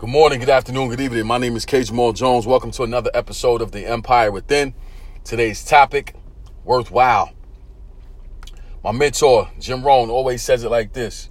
[0.00, 1.26] Good morning, good afternoon, good evening.
[1.26, 1.82] My name is K.
[1.82, 2.46] Jamal Jones.
[2.46, 4.72] Welcome to another episode of The Empire Within.
[5.24, 6.14] Today's topic,
[6.64, 7.34] worthwhile.
[8.82, 11.28] My mentor, Jim Rohn, always says it like this.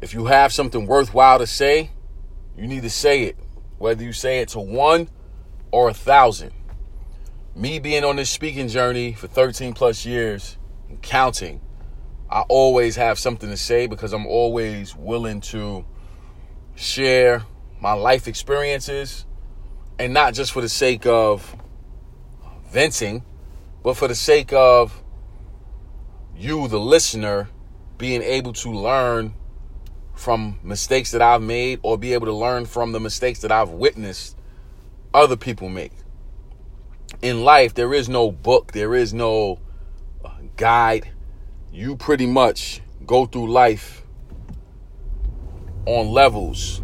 [0.00, 1.90] If you have something worthwhile to say,
[2.56, 3.36] you need to say it.
[3.76, 5.10] Whether you say it to one
[5.70, 6.52] or a thousand.
[7.54, 10.56] Me being on this speaking journey for 13 plus years
[10.88, 11.60] and counting,
[12.30, 15.84] I always have something to say because I'm always willing to
[16.76, 17.44] share
[17.84, 19.26] my life experiences,
[19.98, 21.54] and not just for the sake of
[22.70, 23.22] venting,
[23.82, 25.02] but for the sake of
[26.34, 27.50] you, the listener,
[27.98, 29.34] being able to learn
[30.14, 33.68] from mistakes that I've made or be able to learn from the mistakes that I've
[33.68, 34.34] witnessed
[35.12, 35.92] other people make.
[37.20, 39.60] In life, there is no book, there is no
[40.24, 41.10] uh, guide.
[41.70, 44.06] You pretty much go through life
[45.84, 46.80] on levels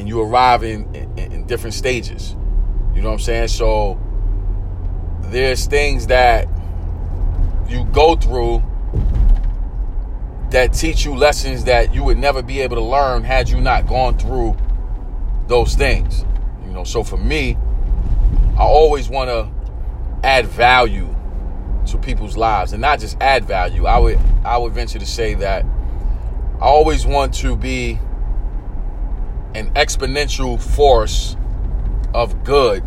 [0.00, 2.34] and you arrive in, in, in different stages.
[2.94, 3.48] You know what I'm saying?
[3.48, 4.00] So
[5.20, 6.48] there's things that
[7.68, 8.62] you go through
[10.50, 13.86] that teach you lessons that you would never be able to learn had you not
[13.86, 14.56] gone through
[15.46, 16.24] those things.
[16.64, 17.56] You know, so for me,
[18.58, 19.48] I always want to
[20.26, 21.14] add value
[21.86, 23.86] to people's lives and not just add value.
[23.86, 25.64] I would I would venture to say that
[26.60, 27.98] I always want to be
[29.54, 31.36] an exponential force
[32.14, 32.84] of good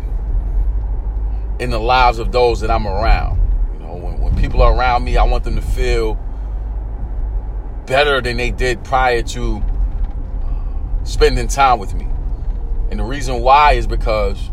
[1.58, 3.40] in the lives of those that I'm around.
[3.74, 6.18] You know, when, when people are around me, I want them to feel
[7.86, 9.62] better than they did prior to
[11.04, 12.08] spending time with me.
[12.90, 14.50] And the reason why is because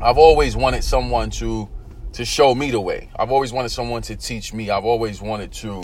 [0.00, 1.68] I've always wanted someone to
[2.14, 3.08] to show me the way.
[3.16, 4.68] I've always wanted someone to teach me.
[4.68, 5.82] I've always wanted to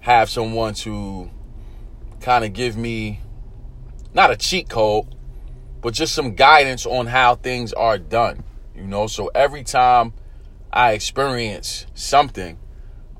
[0.00, 1.30] have someone to
[2.20, 3.20] kind of give me
[4.16, 5.14] not a cheat code,
[5.82, 8.42] but just some guidance on how things are done.
[8.74, 10.14] You know, so every time
[10.72, 12.58] I experience something,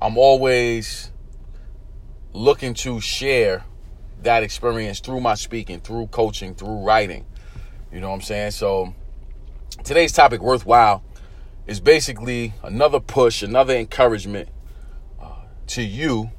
[0.01, 1.11] I'm always
[2.33, 3.63] looking to share
[4.23, 7.25] that experience through my speaking, through coaching, through writing.
[7.93, 8.51] You know what I'm saying?
[8.51, 8.95] So
[9.83, 11.03] today's topic, worthwhile,
[11.67, 14.49] is basically another push, another encouragement
[15.21, 16.31] uh, to you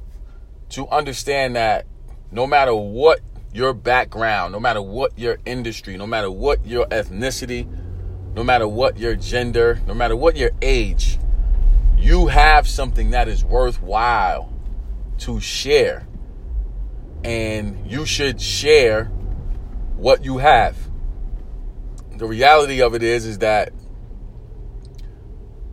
[0.71, 1.85] to understand that
[2.29, 3.21] no matter what
[3.53, 7.67] your background, no matter what your industry, no matter what your ethnicity,
[8.35, 11.17] no matter what your gender, no matter what your age,
[11.97, 14.53] you have something that is worthwhile
[15.17, 16.07] to share.
[17.23, 19.05] And you should share
[19.97, 20.77] what you have.
[22.15, 23.73] The reality of it is is that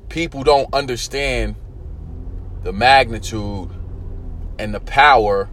[0.09, 1.57] people don't understand
[2.63, 3.71] the magnitude
[4.59, 5.49] and the power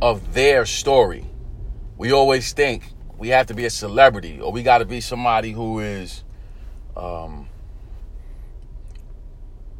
[0.00, 1.24] of their story
[1.98, 5.52] we always think we have to be a celebrity or we got to be somebody
[5.52, 6.24] who is
[6.96, 7.48] um,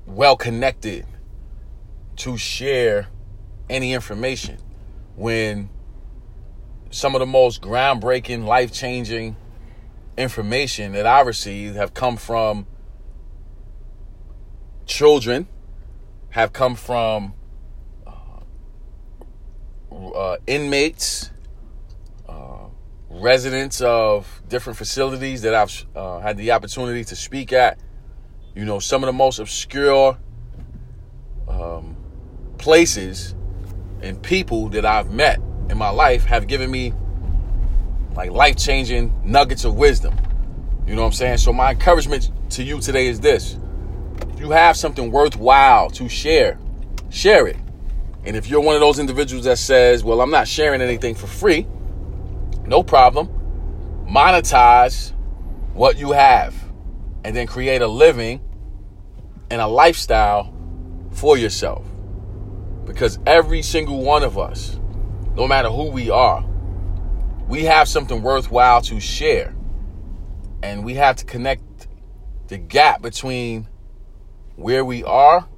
[0.07, 1.07] well connected
[2.17, 3.09] to share
[3.69, 4.59] any information.
[5.17, 5.71] When
[6.91, 9.37] some of the most groundbreaking, life changing
[10.17, 12.67] information that I received have come from
[14.87, 15.47] children,
[16.31, 17.35] have come from
[18.07, 18.41] uh,
[19.95, 21.31] uh, inmates
[23.21, 27.79] residents of different facilities that I've uh, had the opportunity to speak at.
[28.55, 30.19] You know, some of the most obscure
[31.49, 31.97] um,
[32.59, 33.35] places
[34.03, 36.93] and people that I've met in my life have given me
[38.15, 40.15] like life changing nuggets of wisdom.
[40.87, 41.39] You know what I'm saying?
[41.39, 43.59] So, my encouragement to you today is this
[44.33, 46.59] if you have something worthwhile to share,
[47.11, 47.57] share it.
[48.25, 51.27] And if you're one of those individuals that says, well, I'm not sharing anything for
[51.27, 51.67] free,
[52.67, 53.29] no problem.
[54.09, 55.13] Monetize
[55.73, 56.55] what you have
[57.25, 58.41] and then create a living
[59.51, 60.53] and a lifestyle
[61.11, 61.85] for yourself.
[62.85, 64.79] Because every single one of us,
[65.35, 66.45] no matter who we are,
[67.49, 69.55] we have something worthwhile to share.
[70.63, 71.89] And we have to connect
[72.49, 73.69] the gap between
[74.57, 75.49] where we are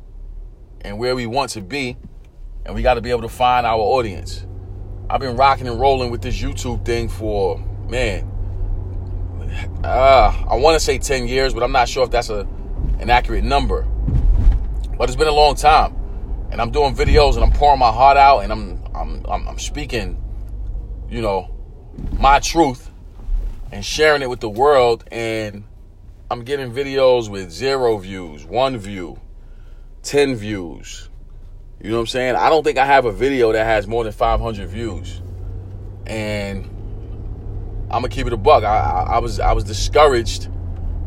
[0.80, 1.96] and where we want to be.
[2.66, 4.46] And we got to be able to find our audience.
[5.10, 7.58] I've been rocking and rolling with this YouTube thing for
[7.88, 8.30] man.
[9.82, 12.46] Uh, I want to say 10 years, but I'm not sure if that's a
[12.98, 13.82] an accurate number.
[14.98, 15.96] But it's been a long time,
[16.50, 19.58] and I'm doing videos and I'm pouring my heart out and I'm I'm I'm, I'm
[19.58, 20.22] speaking,
[21.08, 21.54] you know,
[22.18, 22.90] my truth
[23.72, 25.04] and sharing it with the world.
[25.10, 25.64] And
[26.30, 29.18] I'm getting videos with zero views, one view,
[30.02, 31.07] ten views,
[31.80, 32.34] you know what I'm saying?
[32.34, 35.22] I don't think I have a video that has more than 500 views.
[36.06, 36.64] And
[37.84, 38.64] I'm gonna keep it a buck.
[38.64, 40.48] I, I, I was I was discouraged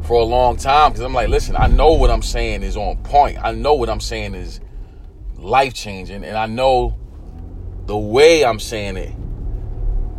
[0.04, 2.98] for a long time because I'm like, listen, I know what I'm saying is on
[3.04, 3.38] point.
[3.42, 4.62] I know what I'm saying is
[5.38, 6.98] life changing, and I know
[7.86, 9.14] the way I'm saying it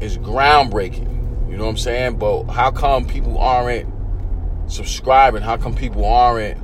[0.01, 1.51] is groundbreaking.
[1.51, 2.19] You know what I'm saying?
[2.19, 3.93] But how come people aren't
[4.71, 5.43] subscribing?
[5.43, 6.59] How come people aren't,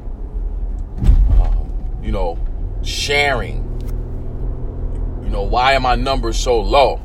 [1.40, 2.38] um, you know,
[2.82, 3.67] sharing?
[5.28, 7.02] You know, why are my numbers so low?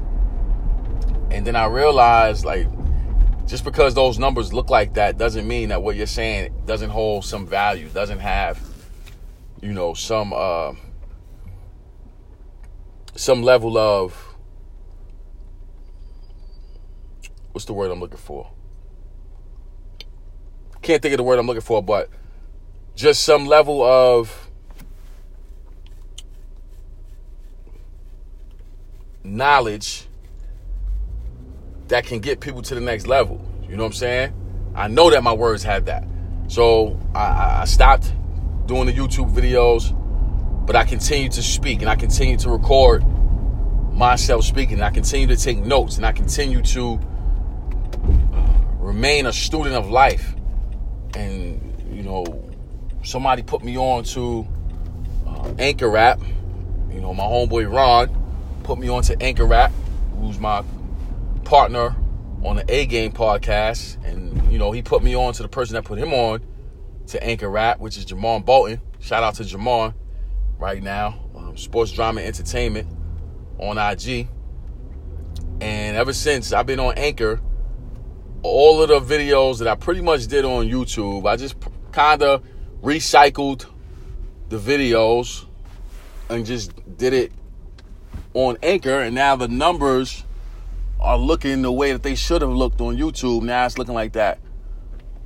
[1.30, 2.68] And then I realized, like,
[3.48, 7.26] just because those numbers look like that doesn't mean that what you're saying doesn't hold
[7.26, 8.62] some value, doesn't have,
[9.62, 10.72] you know, some uh,
[13.14, 14.36] some level of
[17.52, 18.50] what's the word I'm looking for?
[20.82, 22.10] Can't think of the word I'm looking for, but
[22.96, 24.43] just some level of
[29.24, 30.06] knowledge
[31.88, 33.42] that can get people to the next level.
[33.64, 34.72] You know what I'm saying?
[34.76, 36.06] I know that my words had that.
[36.48, 38.14] So I, I stopped
[38.66, 39.96] doing the YouTube videos,
[40.66, 43.04] but I continue to speak and I continue to record
[43.94, 44.82] myself speaking.
[44.82, 47.00] I continue to take notes and I continue to
[48.80, 50.36] remain a student of life.
[51.16, 52.26] And, you know,
[53.04, 54.48] somebody put me on to
[55.28, 56.20] uh, Anchor app.
[56.92, 58.23] You know, my homeboy Ron
[58.64, 59.72] put me on to Anchor app,
[60.20, 60.64] who's my
[61.44, 61.96] partner
[62.44, 65.76] on the A Game podcast, and you know he put me on to the person
[65.76, 66.42] that put him on
[67.08, 68.82] to Anchor app, which is Jamar Bolton.
[69.00, 69.94] Shout out to Jamar
[70.58, 72.88] right now, um, Sports Drama Entertainment
[73.60, 74.28] on IG.
[75.62, 77.42] And ever since I've been on Anchor,
[78.42, 81.56] all of the videos that I pretty much did on YouTube, I just
[81.92, 82.44] kind of
[82.82, 83.66] recycled
[84.50, 85.46] the videos
[86.30, 87.32] and just did it
[88.34, 90.24] on Anchor, and now the numbers
[91.00, 93.44] are looking the way that they should have looked on YouTube.
[93.44, 94.40] Now it's looking like that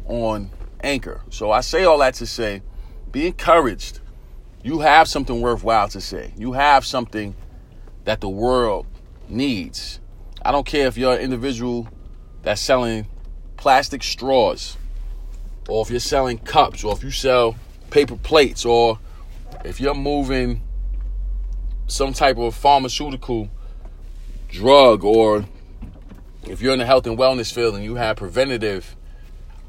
[0.06, 0.50] on
[0.82, 1.22] Anchor.
[1.30, 2.62] So I say all that to say,
[3.12, 4.00] be encouraged.
[4.64, 6.34] You have something worthwhile to say.
[6.38, 7.36] You have something
[8.06, 8.86] that the world
[9.30, 10.00] needs.
[10.42, 11.88] I don't care if you're an individual
[12.42, 13.08] that's selling
[13.56, 14.78] plastic straws,
[15.68, 17.56] or if you're selling cups, or if you sell
[17.90, 19.00] paper plates, or
[19.66, 20.62] if you're moving
[21.88, 23.50] some type of pharmaceutical
[24.50, 25.46] drug or
[26.48, 28.96] if you're in the health and wellness field and you have preventative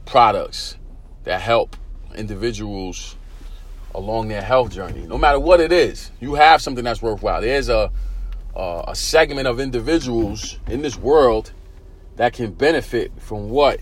[0.05, 0.76] products
[1.25, 1.76] that help
[2.15, 3.17] individuals
[3.94, 7.41] along their health journey, no matter what it is, you have something that's worthwhile.
[7.41, 7.91] There's a
[8.59, 11.53] a, a segment of individuals in this world
[12.17, 13.81] that can benefit from what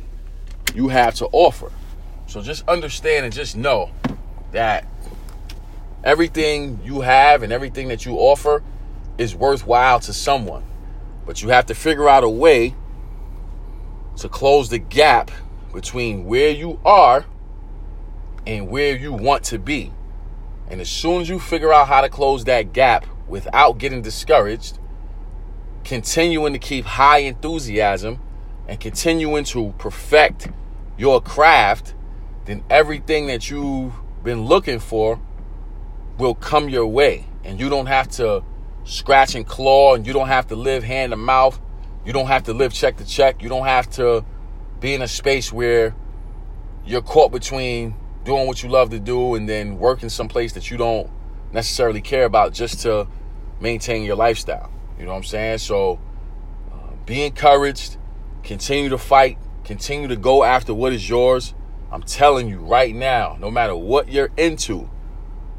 [0.75, 1.73] you have to offer.
[2.27, 3.91] So just understand and just know
[4.53, 4.87] that
[6.07, 8.63] everything you have and everything that you offer
[9.19, 10.63] is worthwhile to someone.
[11.27, 12.77] But you have to figure out a way
[14.19, 15.33] to close the gap
[15.75, 17.27] between where you are
[18.47, 19.93] and where you want to be.
[20.69, 24.79] And as soon as you figure out how to close that gap without getting discouraged,
[25.83, 28.21] continuing to keep high enthusiasm
[28.69, 30.49] and continuing to perfect
[30.97, 31.95] your craft,
[32.45, 33.93] then everything that you've
[34.23, 35.21] been looking for
[36.19, 37.27] will come your way.
[37.45, 38.43] And you don't have to
[38.85, 41.61] scratch and claw, and you don't have to live hand to mouth
[42.07, 43.43] you don't have to live check to check.
[43.43, 44.25] You don't have to
[44.79, 45.95] be in a space where
[46.87, 50.77] you're caught between doing what you love to do and then working someplace that you
[50.77, 51.11] don't
[51.53, 53.09] necessarily care about just to
[53.61, 54.71] maintain your lifestyle.
[54.97, 55.59] You know what I'm saying?
[55.59, 55.99] So
[56.73, 57.97] uh, be encouraged,
[58.45, 61.55] continue to fight, continue to go after what is yours.
[61.91, 64.89] I'm telling you right now, no matter what you're into,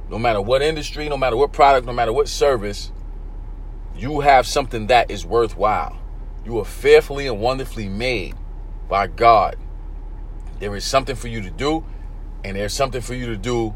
[0.10, 2.92] no matter what industry, no matter what product, no matter what service,
[3.96, 6.00] you have something that is worthwhile.
[6.46, 8.36] You are fearfully and wonderfully made
[8.88, 9.58] by God.
[10.60, 11.86] There is something for you to do,
[12.44, 13.76] and there's something for you to do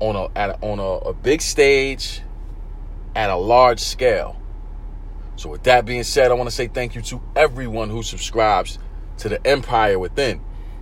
[0.00, 2.22] on a, a on a, a big stage
[3.14, 4.40] at a large scale.
[5.36, 8.78] So, with that being said, I want to say thank you to everyone who subscribes
[9.18, 10.40] to the Empire Within.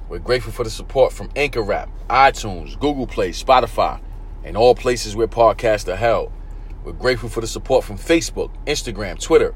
[0.09, 4.01] We're grateful for the support from Anchor app, iTunes, Google Play, Spotify,
[4.47, 6.33] and all places where podcasts are held.
[6.83, 9.55] We're grateful for the support from Facebook, Instagram, Twitter,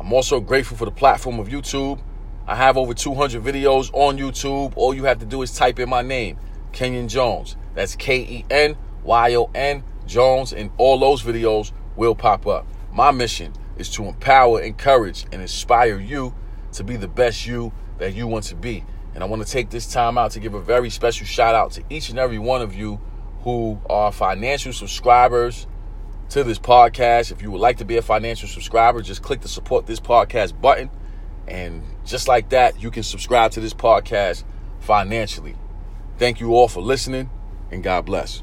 [0.00, 2.00] I'm also grateful for the platform of YouTube.
[2.46, 4.72] I have over 200 videos on YouTube.
[4.74, 6.38] All you have to do is type in my name,
[6.72, 7.54] Kenyon Jones.
[7.74, 12.66] That's K E N Y O N Jones, and all those videos will pop up.
[12.90, 16.34] My mission is to empower, encourage, and inspire you
[16.72, 18.86] to be the best you that you want to be.
[19.14, 21.72] And I want to take this time out to give a very special shout out
[21.72, 23.02] to each and every one of you
[23.42, 25.66] who are financial subscribers
[26.30, 27.32] to this podcast.
[27.32, 30.60] If you would like to be a financial subscriber, just click the support this podcast
[30.60, 30.90] button
[31.48, 34.44] And just like that, you can subscribe to this podcast
[34.80, 35.56] financially.
[36.18, 37.30] Thank you all for listening,
[37.70, 38.42] and God bless.